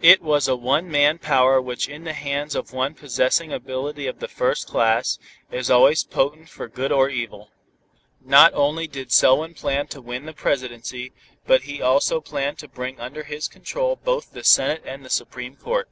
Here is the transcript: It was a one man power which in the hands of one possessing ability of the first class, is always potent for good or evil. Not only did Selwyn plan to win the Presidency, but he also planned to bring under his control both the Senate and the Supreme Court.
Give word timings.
It 0.00 0.22
was 0.22 0.48
a 0.48 0.56
one 0.56 0.90
man 0.90 1.18
power 1.18 1.60
which 1.60 1.90
in 1.90 2.04
the 2.04 2.14
hands 2.14 2.54
of 2.54 2.72
one 2.72 2.94
possessing 2.94 3.52
ability 3.52 4.06
of 4.06 4.18
the 4.18 4.26
first 4.26 4.66
class, 4.66 5.18
is 5.50 5.68
always 5.70 6.04
potent 6.04 6.48
for 6.48 6.68
good 6.68 6.90
or 6.90 7.10
evil. 7.10 7.50
Not 8.22 8.54
only 8.54 8.86
did 8.86 9.12
Selwyn 9.12 9.52
plan 9.52 9.86
to 9.88 10.00
win 10.00 10.24
the 10.24 10.32
Presidency, 10.32 11.12
but 11.46 11.64
he 11.64 11.82
also 11.82 12.18
planned 12.18 12.56
to 12.60 12.66
bring 12.68 12.98
under 12.98 13.24
his 13.24 13.46
control 13.46 13.96
both 13.96 14.32
the 14.32 14.42
Senate 14.42 14.82
and 14.86 15.04
the 15.04 15.10
Supreme 15.10 15.54
Court. 15.54 15.90